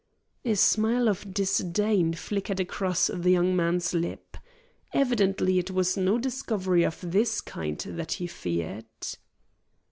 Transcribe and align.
A 0.43 0.55
smile 0.55 1.07
of 1.07 1.31
disdain 1.31 2.15
flickered 2.15 2.59
across 2.59 3.05
the 3.13 3.29
young 3.29 3.55
man's 3.55 3.93
lip. 3.93 4.35
Evidently 4.93 5.59
it 5.59 5.69
was 5.69 5.95
no 5.95 6.17
discovery 6.17 6.83
of 6.83 6.97
this 7.11 7.39
kind 7.39 7.77
that 7.77 8.13
he 8.13 8.25
feared. 8.25 8.87